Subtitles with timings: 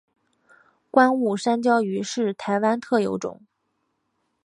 [0.89, 3.39] 观雾山椒鱼是台湾特有种。